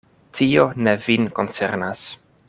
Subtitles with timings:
[0.37, 2.03] Tio ne vin koncernas.